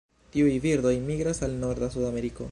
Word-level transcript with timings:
Tiuj 0.35 0.55
birdoj 0.63 0.93
migras 1.11 1.41
al 1.49 1.53
norda 1.65 1.91
Sudameriko. 1.97 2.39